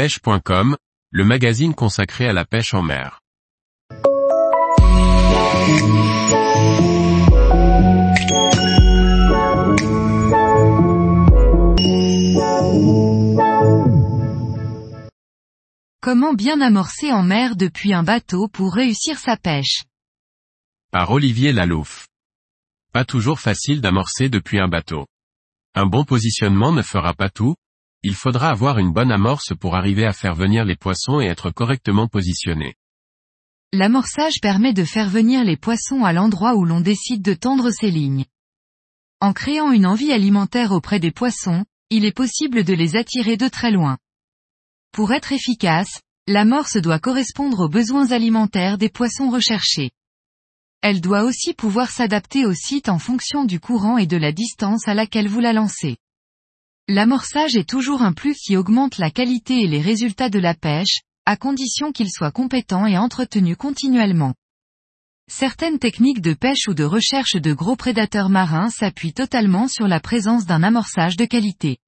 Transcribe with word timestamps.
pêche.com, 0.00 0.78
le 1.10 1.24
magazine 1.26 1.74
consacré 1.74 2.26
à 2.26 2.32
la 2.32 2.46
pêche 2.46 2.72
en 2.72 2.80
mer. 2.80 3.20
Comment 16.00 16.32
bien 16.32 16.62
amorcer 16.62 17.12
en 17.12 17.22
mer 17.22 17.54
depuis 17.56 17.92
un 17.92 18.02
bateau 18.02 18.48
pour 18.48 18.72
réussir 18.72 19.18
sa 19.18 19.36
pêche? 19.36 19.82
Par 20.90 21.10
Olivier 21.10 21.52
Lalouf. 21.52 22.06
Pas 22.94 23.04
toujours 23.04 23.38
facile 23.38 23.82
d'amorcer 23.82 24.30
depuis 24.30 24.60
un 24.60 24.68
bateau. 24.68 25.06
Un 25.74 25.84
bon 25.84 26.06
positionnement 26.06 26.72
ne 26.72 26.80
fera 26.80 27.12
pas 27.12 27.28
tout, 27.28 27.54
il 28.02 28.14
faudra 28.14 28.48
avoir 28.48 28.78
une 28.78 28.92
bonne 28.92 29.12
amorce 29.12 29.52
pour 29.58 29.76
arriver 29.76 30.06
à 30.06 30.12
faire 30.12 30.34
venir 30.34 30.64
les 30.64 30.76
poissons 30.76 31.20
et 31.20 31.26
être 31.26 31.50
correctement 31.50 32.08
positionné. 32.08 32.74
L'amorçage 33.72 34.40
permet 34.40 34.72
de 34.72 34.84
faire 34.84 35.08
venir 35.08 35.44
les 35.44 35.56
poissons 35.56 36.04
à 36.04 36.12
l'endroit 36.12 36.54
où 36.56 36.64
l'on 36.64 36.80
décide 36.80 37.22
de 37.22 37.34
tendre 37.34 37.70
ses 37.70 37.90
lignes. 37.90 38.24
En 39.20 39.32
créant 39.32 39.70
une 39.70 39.86
envie 39.86 40.12
alimentaire 40.12 40.72
auprès 40.72 40.98
des 40.98 41.12
poissons, 41.12 41.64
il 41.90 42.04
est 42.04 42.16
possible 42.16 42.64
de 42.64 42.72
les 42.72 42.96
attirer 42.96 43.36
de 43.36 43.48
très 43.48 43.70
loin. 43.70 43.98
Pour 44.92 45.12
être 45.12 45.32
efficace, 45.32 46.00
l'amorce 46.26 46.78
doit 46.78 46.98
correspondre 46.98 47.60
aux 47.60 47.68
besoins 47.68 48.12
alimentaires 48.12 48.78
des 48.78 48.88
poissons 48.88 49.28
recherchés. 49.28 49.90
Elle 50.82 51.02
doit 51.02 51.24
aussi 51.24 51.52
pouvoir 51.52 51.90
s'adapter 51.90 52.46
au 52.46 52.54
site 52.54 52.88
en 52.88 52.98
fonction 52.98 53.44
du 53.44 53.60
courant 53.60 53.98
et 53.98 54.06
de 54.06 54.16
la 54.16 54.32
distance 54.32 54.88
à 54.88 54.94
laquelle 54.94 55.28
vous 55.28 55.40
la 55.40 55.52
lancez. 55.52 55.98
L'amorçage 56.88 57.56
est 57.56 57.68
toujours 57.68 58.02
un 58.02 58.12
plus 58.12 58.34
qui 58.34 58.56
augmente 58.56 58.98
la 58.98 59.10
qualité 59.10 59.62
et 59.62 59.68
les 59.68 59.80
résultats 59.80 60.30
de 60.30 60.38
la 60.38 60.54
pêche, 60.54 61.00
à 61.26 61.36
condition 61.36 61.92
qu'il 61.92 62.10
soit 62.10 62.32
compétent 62.32 62.86
et 62.86 62.98
entretenu 62.98 63.56
continuellement. 63.56 64.34
Certaines 65.30 65.78
techniques 65.78 66.20
de 66.20 66.34
pêche 66.34 66.66
ou 66.66 66.74
de 66.74 66.82
recherche 66.82 67.36
de 67.36 67.52
gros 67.52 67.76
prédateurs 67.76 68.30
marins 68.30 68.70
s'appuient 68.70 69.12
totalement 69.12 69.68
sur 69.68 69.86
la 69.86 70.00
présence 70.00 70.44
d'un 70.44 70.64
amorçage 70.64 71.16
de 71.16 71.24
qualité. 71.24 71.78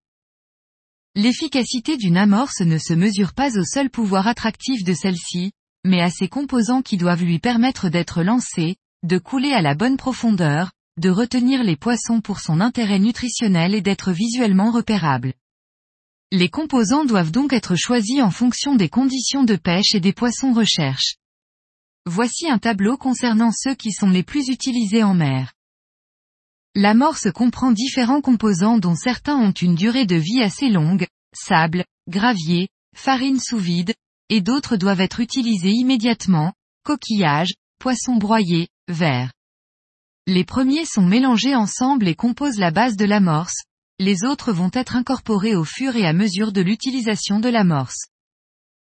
L'efficacité 1.16 1.96
d'une 1.96 2.16
amorce 2.16 2.60
ne 2.60 2.78
se 2.78 2.94
mesure 2.94 3.34
pas 3.34 3.58
au 3.58 3.64
seul 3.64 3.90
pouvoir 3.90 4.28
attractif 4.28 4.84
de 4.84 4.94
celle-ci, 4.94 5.52
mais 5.84 6.00
à 6.00 6.08
ses 6.08 6.28
composants 6.28 6.82
qui 6.82 6.96
doivent 6.96 7.24
lui 7.24 7.40
permettre 7.40 7.88
d'être 7.88 8.22
lancé, 8.22 8.76
de 9.02 9.18
couler 9.18 9.52
à 9.52 9.60
la 9.60 9.74
bonne 9.74 9.96
profondeur, 9.96 10.70
de 10.98 11.08
retenir 11.08 11.62
les 11.62 11.76
poissons 11.76 12.20
pour 12.20 12.40
son 12.40 12.60
intérêt 12.60 12.98
nutritionnel 12.98 13.74
et 13.74 13.80
d'être 13.80 14.12
visuellement 14.12 14.70
repérable. 14.70 15.34
Les 16.30 16.48
composants 16.48 17.04
doivent 17.04 17.30
donc 17.30 17.52
être 17.52 17.76
choisis 17.76 18.22
en 18.22 18.30
fonction 18.30 18.74
des 18.74 18.88
conditions 18.88 19.44
de 19.44 19.56
pêche 19.56 19.94
et 19.94 20.00
des 20.00 20.12
poissons 20.12 20.52
recherche. 20.52 21.16
Voici 22.06 22.48
un 22.48 22.58
tableau 22.58 22.96
concernant 22.96 23.52
ceux 23.52 23.74
qui 23.74 23.92
sont 23.92 24.10
les 24.10 24.22
plus 24.22 24.48
utilisés 24.48 25.02
en 25.02 25.14
mer. 25.14 25.52
L'amorce 26.74 27.30
comprend 27.30 27.70
différents 27.70 28.22
composants 28.22 28.78
dont 28.78 28.94
certains 28.94 29.36
ont 29.36 29.52
une 29.52 29.74
durée 29.74 30.06
de 30.06 30.16
vie 30.16 30.42
assez 30.42 30.68
longue, 30.68 31.06
sable, 31.34 31.84
gravier, 32.08 32.68
farine 32.96 33.38
sous 33.38 33.58
vide, 33.58 33.94
et 34.30 34.40
d'autres 34.40 34.76
doivent 34.76 35.02
être 35.02 35.20
utilisés 35.20 35.72
immédiatement, 35.72 36.54
coquillages, 36.82 37.52
poissons 37.78 38.16
broyés, 38.16 38.68
verre. 38.88 39.32
Les 40.28 40.44
premiers 40.44 40.84
sont 40.84 41.02
mélangés 41.02 41.56
ensemble 41.56 42.06
et 42.06 42.14
composent 42.14 42.58
la 42.58 42.70
base 42.70 42.96
de 42.96 43.04
l'amorce, 43.04 43.64
les 43.98 44.22
autres 44.22 44.52
vont 44.52 44.70
être 44.72 44.94
incorporés 44.94 45.56
au 45.56 45.64
fur 45.64 45.96
et 45.96 46.06
à 46.06 46.12
mesure 46.12 46.52
de 46.52 46.60
l'utilisation 46.60 47.40
de 47.40 47.48
l'amorce. 47.48 48.06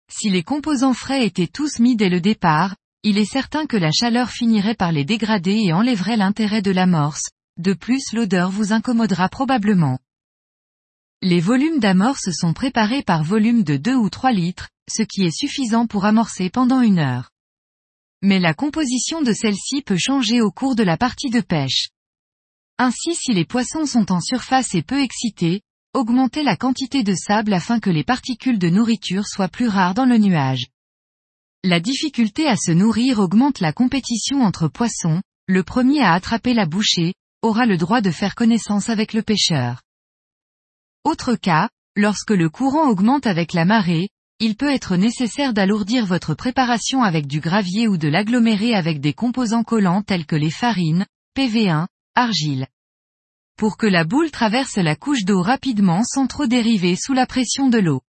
Si 0.09 0.29
les 0.29 0.43
composants 0.43 0.93
frais 0.93 1.25
étaient 1.25 1.47
tous 1.47 1.79
mis 1.79 1.97
dès 1.97 2.07
le 2.07 2.21
départ, 2.21 2.75
il 3.03 3.17
est 3.17 3.25
certain 3.25 3.65
que 3.65 3.75
la 3.75 3.91
chaleur 3.91 4.29
finirait 4.29 4.75
par 4.75 4.93
les 4.93 5.03
dégrader 5.03 5.59
et 5.61 5.73
enlèverait 5.73 6.15
l'intérêt 6.15 6.61
de 6.61 6.71
l'amorce, 6.71 7.29
de 7.57 7.73
plus 7.73 8.13
l'odeur 8.13 8.49
vous 8.49 8.71
incommodera 8.71 9.27
probablement. 9.27 9.99
Les 11.21 11.41
volumes 11.41 11.79
d'amorce 11.79 12.29
sont 12.31 12.53
préparés 12.53 13.03
par 13.03 13.23
volume 13.23 13.63
de 13.63 13.75
2 13.75 13.93
ou 13.93 14.09
3 14.09 14.31
litres, 14.31 14.69
ce 14.89 15.03
qui 15.03 15.23
est 15.25 15.37
suffisant 15.37 15.85
pour 15.85 16.05
amorcer 16.05 16.49
pendant 16.49 16.79
une 16.79 16.99
heure 16.99 17.31
mais 18.25 18.39
la 18.39 18.55
composition 18.55 19.21
de 19.21 19.33
celle-ci 19.33 19.83
peut 19.83 19.99
changer 19.99 20.41
au 20.41 20.49
cours 20.49 20.75
de 20.75 20.81
la 20.81 20.97
partie 20.97 21.29
de 21.29 21.41
pêche. 21.41 21.89
Ainsi 22.79 23.13
si 23.13 23.33
les 23.33 23.45
poissons 23.45 23.85
sont 23.85 24.11
en 24.11 24.19
surface 24.19 24.73
et 24.73 24.81
peu 24.81 24.99
excités, 25.01 25.61
augmentez 25.93 26.41
la 26.41 26.57
quantité 26.57 27.03
de 27.03 27.13
sable 27.13 27.53
afin 27.53 27.79
que 27.79 27.91
les 27.91 28.03
particules 28.03 28.57
de 28.57 28.69
nourriture 28.69 29.27
soient 29.27 29.47
plus 29.47 29.67
rares 29.67 29.93
dans 29.93 30.05
le 30.05 30.17
nuage. 30.17 30.65
La 31.63 31.79
difficulté 31.79 32.47
à 32.47 32.57
se 32.57 32.71
nourrir 32.71 33.19
augmente 33.19 33.59
la 33.59 33.73
compétition 33.73 34.41
entre 34.41 34.67
poissons, 34.67 35.21
le 35.47 35.63
premier 35.63 36.01
à 36.01 36.13
attraper 36.13 36.55
la 36.55 36.65
bouchée, 36.65 37.13
aura 37.43 37.67
le 37.67 37.77
droit 37.77 38.01
de 38.01 38.11
faire 38.11 38.33
connaissance 38.33 38.89
avec 38.89 39.13
le 39.13 39.21
pêcheur. 39.21 39.83
Autre 41.03 41.35
cas, 41.35 41.69
lorsque 41.95 42.31
le 42.31 42.49
courant 42.49 42.89
augmente 42.89 43.27
avec 43.27 43.53
la 43.53 43.65
marée, 43.65 44.09
il 44.39 44.57
peut 44.57 44.69
être 44.69 44.97
nécessaire 44.97 45.53
d'alourdir 45.53 46.05
votre 46.05 46.33
préparation 46.33 47.03
avec 47.03 47.25
du 47.25 47.39
gravier 47.39 47.87
ou 47.87 47.97
de 47.97 48.09
l'agglomérer 48.09 48.75
avec 48.75 48.99
des 48.99 49.13
composants 49.13 49.63
collants 49.63 50.01
tels 50.01 50.25
que 50.25 50.35
les 50.35 50.51
farines, 50.51 51.05
PV1, 51.37 51.87
argile. 52.15 52.67
Pour 53.57 53.77
que 53.77 53.87
la 53.87 54.03
boule 54.03 54.31
traverse 54.31 54.75
la 54.75 54.97
couche 54.97 55.23
d'eau 55.23 55.41
rapidement 55.41 56.03
sans 56.03 56.27
trop 56.27 56.47
dériver 56.47 56.97
sous 56.97 57.13
la 57.13 57.25
pression 57.25 57.69
de 57.69 57.77
l'eau. 57.77 58.01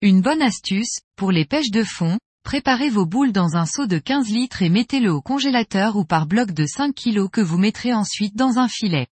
Une 0.00 0.22
bonne 0.22 0.40
astuce, 0.40 1.00
pour 1.16 1.30
les 1.30 1.44
pêches 1.44 1.70
de 1.70 1.84
fond, 1.84 2.18
préparez 2.42 2.88
vos 2.88 3.04
boules 3.04 3.32
dans 3.32 3.56
un 3.56 3.66
seau 3.66 3.86
de 3.86 3.98
15 3.98 4.30
litres 4.30 4.62
et 4.62 4.70
mettez-le 4.70 5.12
au 5.12 5.20
congélateur 5.20 5.96
ou 5.96 6.06
par 6.06 6.26
bloc 6.26 6.52
de 6.52 6.64
5 6.64 6.94
kg 6.94 7.28
que 7.28 7.42
vous 7.42 7.58
mettrez 7.58 7.92
ensuite 7.92 8.34
dans 8.34 8.58
un 8.58 8.68
filet. 8.68 9.08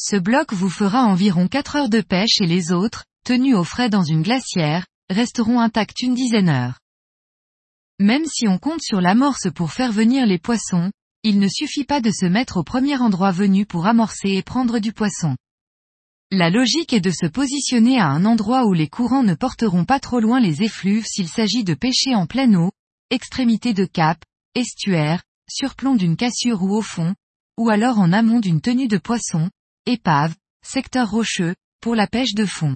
Ce 0.00 0.16
bloc 0.16 0.54
vous 0.54 0.70
fera 0.70 1.04
environ 1.04 1.48
4 1.48 1.76
heures 1.76 1.88
de 1.90 2.00
pêche 2.00 2.40
et 2.40 2.46
les 2.46 2.72
autres, 2.72 3.04
tenus 3.24 3.54
au 3.54 3.64
frais 3.64 3.90
dans 3.90 4.02
une 4.02 4.22
glacière, 4.22 4.86
resteront 5.10 5.60
intacts 5.60 6.02
une 6.02 6.14
dizaine 6.14 6.48
heures. 6.48 6.78
Même 8.00 8.24
si 8.26 8.48
on 8.48 8.58
compte 8.58 8.82
sur 8.82 9.00
l'amorce 9.00 9.50
pour 9.54 9.72
faire 9.72 9.92
venir 9.92 10.26
les 10.26 10.38
poissons, 10.38 10.90
il 11.22 11.38
ne 11.38 11.48
suffit 11.48 11.84
pas 11.84 12.00
de 12.00 12.10
se 12.10 12.26
mettre 12.26 12.58
au 12.58 12.64
premier 12.64 12.96
endroit 12.96 13.30
venu 13.30 13.66
pour 13.66 13.86
amorcer 13.86 14.30
et 14.30 14.42
prendre 14.42 14.78
du 14.78 14.92
poisson. 14.92 15.36
La 16.30 16.50
logique 16.50 16.92
est 16.92 17.00
de 17.00 17.10
se 17.10 17.26
positionner 17.26 18.00
à 18.00 18.08
un 18.08 18.24
endroit 18.24 18.66
où 18.66 18.72
les 18.72 18.88
courants 18.88 19.22
ne 19.22 19.34
porteront 19.34 19.84
pas 19.84 20.00
trop 20.00 20.20
loin 20.20 20.40
les 20.40 20.62
effluves 20.62 21.06
s'il 21.06 21.28
s'agit 21.28 21.64
de 21.64 21.74
pêcher 21.74 22.14
en 22.14 22.26
pleine 22.26 22.56
eau, 22.56 22.72
extrémité 23.10 23.72
de 23.72 23.84
cap, 23.84 24.22
estuaire, 24.54 25.22
surplomb 25.48 25.94
d'une 25.94 26.16
cassure 26.16 26.62
ou 26.62 26.74
au 26.74 26.82
fond, 26.82 27.14
ou 27.56 27.68
alors 27.68 27.98
en 27.98 28.12
amont 28.12 28.40
d'une 28.40 28.60
tenue 28.60 28.88
de 28.88 28.98
poisson, 28.98 29.50
épave, 29.86 30.34
secteur 30.64 31.10
rocheux, 31.10 31.54
pour 31.80 31.94
la 31.94 32.06
pêche 32.06 32.34
de 32.34 32.46
fond. 32.46 32.74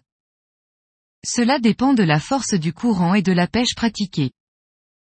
Cela 1.27 1.59
dépend 1.59 1.95
de 1.95 2.03
la 2.03 2.21
force 2.21 2.55
du 2.55 2.73
courant 2.73 3.15
et 3.15 3.23
de 3.23 3.33
la 3.33 3.47
pêche 3.47 3.75
pratiquée. 3.75 4.31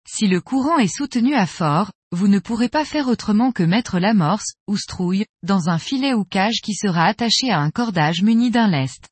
Si 0.07 0.27
le 0.27 0.39
courant 0.39 0.77
est 0.77 0.93
soutenu 0.93 1.33
à 1.33 1.47
fort, 1.47 1.91
vous 2.11 2.27
ne 2.27 2.39
pourrez 2.39 2.69
pas 2.69 2.85
faire 2.85 3.07
autrement 3.07 3.51
que 3.51 3.63
mettre 3.63 3.99
l'amorce, 3.99 4.53
ou 4.67 4.77
strouille, 4.77 5.25
dans 5.43 5.69
un 5.69 5.79
filet 5.79 6.13
ou 6.13 6.23
cage 6.23 6.61
qui 6.63 6.75
sera 6.75 7.05
attaché 7.05 7.49
à 7.49 7.59
un 7.59 7.71
cordage 7.71 8.21
muni 8.21 8.51
d'un 8.51 8.67
lest. 8.67 9.09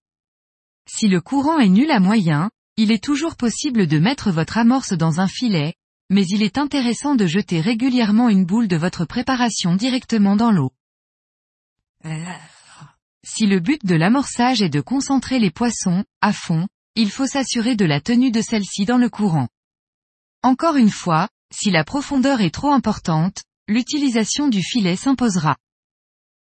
Si 0.88 1.08
le 1.08 1.20
courant 1.20 1.60
est 1.60 1.70
nul 1.70 1.90
à 1.92 2.00
moyen, 2.00 2.52
il 2.78 2.92
est 2.92 3.04
toujours 3.04 3.36
possible 3.36 3.88
de 3.88 4.00
mettre 4.00 4.32
votre 4.32 4.58
amorce 4.58 4.94
dans 4.94 5.20
un 5.20 5.28
filet, 5.28 5.74
mais 6.10 6.26
il 6.28 6.44
est 6.44 6.58
intéressant 6.58 7.16
de 7.16 7.26
jeter 7.26 7.60
régulièrement 7.60 8.30
une 8.30 8.46
boule 8.46 8.68
de 8.68 8.78
votre 8.78 9.06
préparation 9.06 9.76
directement 9.76 10.36
dans 10.36 10.52
l'eau. 10.52 10.72
Si 13.26 13.48
le 13.48 13.60
but 13.60 13.84
de 13.86 13.96
l'amorçage 13.96 14.62
est 14.62 14.70
de 14.70 14.82
concentrer 14.82 15.40
les 15.40 15.52
poissons, 15.52 16.04
à 16.22 16.34
fond, 16.34 16.68
il 16.96 17.10
faut 17.10 17.28
s'assurer 17.28 17.76
de 17.76 17.86
la 17.86 18.02
tenue 18.02 18.32
de 18.32 18.42
celle-ci 18.42 18.86
dans 18.86 18.98
le 18.98 19.10
courant. 19.10 19.48
Encore 20.44 20.76
une 20.76 20.90
fois, 20.90 21.30
si 21.54 21.72
la 21.72 21.84
profondeur 21.84 22.42
est 22.42 22.54
trop 22.54 22.72
importante, 22.72 23.44
l'utilisation 23.68 24.48
du 24.48 24.62
filet 24.62 24.96
s'imposera. 24.96 25.58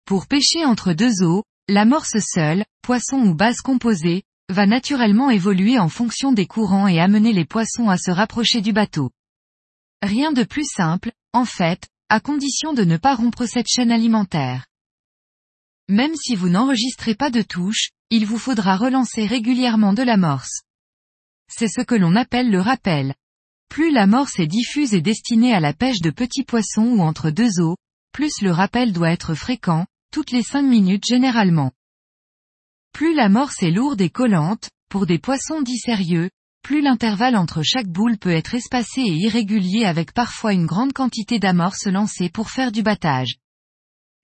Pour 0.04 0.26
pêcher 0.26 0.64
entre 0.64 0.92
deux 0.92 1.22
eaux, 1.22 1.44
l'amorce 1.68 2.18
seule, 2.18 2.64
poisson 2.82 3.18
ou 3.18 3.34
base 3.34 3.60
composée, 3.60 4.24
va 4.48 4.66
naturellement 4.66 5.30
évoluer 5.30 5.78
en 5.78 5.88
fonction 5.88 6.32
des 6.32 6.46
courants 6.46 6.88
et 6.88 7.00
amener 7.00 7.32
les 7.32 7.44
poissons 7.44 7.88
à 7.88 7.96
se 7.96 8.10
rapprocher 8.10 8.60
du 8.60 8.72
bateau. 8.72 9.10
Rien 10.02 10.32
de 10.32 10.42
plus 10.42 10.66
simple, 10.66 11.12
en 11.32 11.44
fait, 11.44 11.88
à 12.08 12.20
condition 12.20 12.74
de 12.74 12.84
ne 12.84 12.96
pas 12.96 13.14
rompre 13.14 13.46
cette 13.46 13.68
chaîne 13.68 13.92
alimentaire. 13.92 14.66
Même 15.88 16.14
si 16.16 16.34
vous 16.34 16.48
n'enregistrez 16.48 17.14
pas 17.14 17.30
de 17.30 17.42
touche, 17.42 17.90
il 18.14 18.26
vous 18.26 18.36
faudra 18.36 18.76
relancer 18.76 19.24
régulièrement 19.24 19.94
de 19.94 20.02
l'amorce. 20.02 20.64
C'est 21.48 21.66
ce 21.66 21.80
que 21.80 21.94
l'on 21.94 22.14
appelle 22.14 22.50
le 22.50 22.60
rappel. 22.60 23.14
Plus 23.70 23.90
l'amorce 23.90 24.38
est 24.38 24.46
diffuse 24.46 24.92
et 24.92 25.00
destinée 25.00 25.54
à 25.54 25.60
la 25.60 25.72
pêche 25.72 26.02
de 26.02 26.10
petits 26.10 26.44
poissons 26.44 26.88
ou 26.88 27.00
entre 27.00 27.30
deux 27.30 27.58
eaux, 27.58 27.78
plus 28.12 28.42
le 28.42 28.50
rappel 28.50 28.92
doit 28.92 29.12
être 29.12 29.34
fréquent, 29.34 29.86
toutes 30.12 30.30
les 30.30 30.42
cinq 30.42 30.60
minutes 30.60 31.06
généralement. 31.06 31.72
Plus 32.92 33.14
l'amorce 33.14 33.62
est 33.62 33.70
lourde 33.70 34.02
et 34.02 34.10
collante, 34.10 34.68
pour 34.90 35.06
des 35.06 35.18
poissons 35.18 35.62
dits 35.62 35.78
sérieux, 35.78 36.28
plus 36.62 36.82
l'intervalle 36.82 37.34
entre 37.34 37.62
chaque 37.62 37.88
boule 37.88 38.18
peut 38.18 38.28
être 38.28 38.54
espacé 38.54 39.00
et 39.00 39.14
irrégulier 39.14 39.86
avec 39.86 40.12
parfois 40.12 40.52
une 40.52 40.66
grande 40.66 40.92
quantité 40.92 41.38
d'amorces 41.38 41.86
lancées 41.86 42.28
pour 42.28 42.50
faire 42.50 42.72
du 42.72 42.82
battage. 42.82 43.36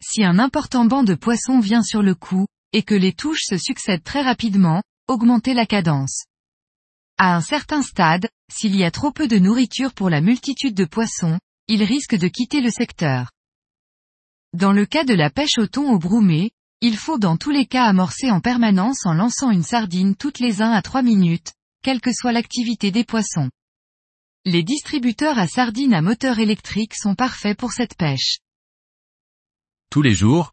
Si 0.03 0.23
un 0.23 0.39
important 0.39 0.85
banc 0.85 1.05
de 1.05 1.15
poissons 1.15 1.61
vient 1.61 1.83
sur 1.83 2.03
le 2.03 2.15
coup, 2.15 2.45
et 2.73 2.83
que 2.83 2.95
les 2.95 3.13
touches 3.13 3.45
se 3.45 3.59
succèdent 3.59 4.05
très 4.05 4.23
rapidement, 4.23 4.83
augmentez 5.07 5.55
la 5.55 5.67
cadence. 5.67 6.25
À 7.17 7.35
un 7.35 7.41
certain 7.41 7.83
stade, 7.83 8.29
s'il 8.51 8.77
y 8.77 8.85
a 8.85 8.91
trop 8.91 9.11
peu 9.11 9.27
de 9.27 9.39
nourriture 9.39 9.93
pour 9.93 10.11
la 10.11 10.21
multitude 10.21 10.75
de 10.75 10.85
poissons, 10.85 11.39
ils 11.67 11.83
risquent 11.83 12.17
de 12.17 12.29
quitter 12.29 12.61
le 12.61 12.71
secteur. 12.71 13.31
Dans 14.53 14.73
le 14.73 14.87
cas 14.87 15.05
de 15.05 15.15
la 15.15 15.31
pêche 15.31 15.59
au 15.59 15.67
thon 15.67 15.91
au 15.91 15.99
broumé, 15.99 16.53
il 16.81 16.97
faut 16.97 17.19
dans 17.19 17.37
tous 17.37 17.51
les 17.51 17.67
cas 17.67 17.85
amorcer 17.85 18.31
en 18.31 18.41
permanence 18.41 19.05
en 19.05 19.13
lançant 19.13 19.51
une 19.51 19.65
sardine 19.65 20.15
toutes 20.15 20.39
les 20.39 20.63
1 20.63 20.71
à 20.71 20.81
3 20.81 21.03
minutes, 21.03 21.53
quelle 21.83 22.01
que 22.01 22.13
soit 22.13 22.33
l'activité 22.33 22.91
des 22.91 23.05
poissons. 23.05 23.51
Les 24.45 24.63
distributeurs 24.63 25.39
à 25.39 25.49
sardines 25.49 25.93
à 25.93 26.03
moteur 26.03 26.39
électrique 26.39 26.95
sont 26.95 27.15
parfaits 27.15 27.59
pour 27.59 27.73
cette 27.73 27.97
pêche. 27.97 28.39
Tous 29.91 30.03
les 30.03 30.15
jours, 30.15 30.53